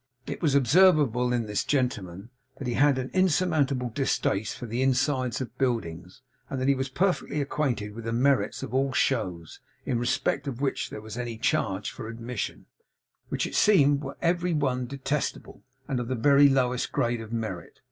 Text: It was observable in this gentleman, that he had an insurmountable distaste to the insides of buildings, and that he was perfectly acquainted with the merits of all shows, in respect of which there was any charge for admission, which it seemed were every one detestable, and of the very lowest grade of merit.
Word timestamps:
It 0.25 0.41
was 0.41 0.55
observable 0.55 1.31
in 1.31 1.45
this 1.45 1.63
gentleman, 1.63 2.31
that 2.57 2.65
he 2.65 2.73
had 2.73 2.97
an 2.97 3.11
insurmountable 3.13 3.91
distaste 3.93 4.57
to 4.57 4.65
the 4.65 4.81
insides 4.81 5.41
of 5.41 5.55
buildings, 5.59 6.23
and 6.49 6.59
that 6.59 6.67
he 6.67 6.73
was 6.73 6.89
perfectly 6.89 7.39
acquainted 7.39 7.93
with 7.93 8.05
the 8.05 8.11
merits 8.11 8.63
of 8.63 8.73
all 8.73 8.93
shows, 8.93 9.59
in 9.85 9.99
respect 9.99 10.47
of 10.47 10.59
which 10.59 10.89
there 10.89 11.01
was 11.01 11.19
any 11.19 11.37
charge 11.37 11.91
for 11.91 12.07
admission, 12.07 12.65
which 13.29 13.45
it 13.45 13.53
seemed 13.53 14.01
were 14.01 14.17
every 14.23 14.53
one 14.55 14.87
detestable, 14.87 15.61
and 15.87 15.99
of 15.99 16.07
the 16.07 16.15
very 16.15 16.49
lowest 16.49 16.91
grade 16.91 17.21
of 17.21 17.31
merit. 17.31 17.79